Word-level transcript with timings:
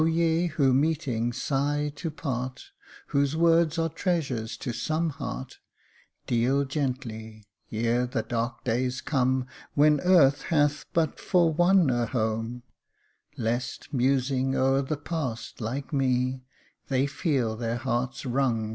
ye 0.09 0.47
who, 0.47 0.73
meeting, 0.73 1.31
sigh 1.31 1.91
to 1.95 2.09
part, 2.09 2.71
Whose 3.09 3.35
words 3.37 3.77
are 3.77 3.87
treasures 3.87 4.57
to 4.57 4.73
some 4.73 5.11
heart, 5.11 5.59
Deal 6.25 6.65
gently, 6.65 7.45
ere 7.71 8.07
the 8.07 8.23
dark 8.23 8.63
days 8.63 8.99
come, 8.99 9.45
When 9.75 9.99
earth 9.99 10.41
hath 10.43 10.85
but 10.93 11.19
for 11.19 11.53
one 11.53 11.91
a 11.91 12.07
home; 12.07 12.63
Lest, 13.37 13.93
musing 13.93 14.55
o'er 14.55 14.81
the 14.81 14.97
past, 14.97 15.61
like 15.61 15.93
me, 15.93 16.45
They 16.87 17.05
feel 17.05 17.55
their 17.55 17.77
hearts 17.77 18.25
wrung 18.25 18.69